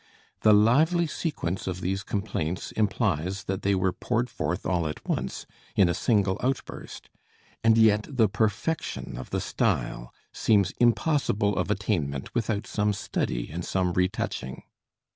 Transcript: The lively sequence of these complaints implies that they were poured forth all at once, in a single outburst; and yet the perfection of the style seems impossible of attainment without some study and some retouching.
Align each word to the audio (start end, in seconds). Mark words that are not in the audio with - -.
The 0.39 0.51
lively 0.51 1.05
sequence 1.05 1.67
of 1.67 1.79
these 1.79 2.01
complaints 2.01 2.71
implies 2.71 3.43
that 3.43 3.61
they 3.61 3.75
were 3.75 3.93
poured 3.93 4.31
forth 4.31 4.65
all 4.65 4.87
at 4.87 5.07
once, 5.07 5.45
in 5.75 5.87
a 5.87 5.93
single 5.93 6.39
outburst; 6.41 7.07
and 7.63 7.77
yet 7.77 8.07
the 8.09 8.27
perfection 8.27 9.15
of 9.15 9.29
the 9.29 9.39
style 9.39 10.11
seems 10.33 10.71
impossible 10.79 11.55
of 11.55 11.69
attainment 11.69 12.33
without 12.33 12.65
some 12.65 12.93
study 12.93 13.51
and 13.51 13.63
some 13.63 13.93
retouching. 13.93 14.63